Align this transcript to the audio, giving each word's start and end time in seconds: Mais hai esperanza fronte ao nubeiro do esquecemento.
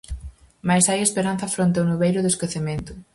Mais 0.67 0.85
hai 0.89 0.99
esperanza 1.03 1.51
fronte 1.55 1.77
ao 1.79 1.87
nubeiro 1.89 2.19
do 2.23 2.31
esquecemento. 2.33 2.93